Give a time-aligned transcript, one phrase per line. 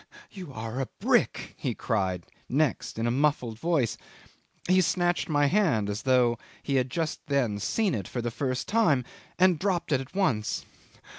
[0.31, 3.99] "You are a brick!" he cried next in a muffled voice.
[4.67, 8.67] He snatched my hand as though he had just then seen it for the first
[8.67, 9.05] time,
[9.37, 10.65] and dropped it at once.